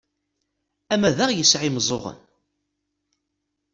[0.93, 2.19] Amadaɣ yesɛa imeẓẓuɣen!